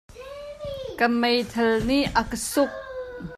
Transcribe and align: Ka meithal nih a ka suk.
Ka 0.97 1.05
meithal 1.21 1.71
nih 1.87 2.05
a 2.19 2.21
ka 2.29 2.37
suk. 2.51 2.71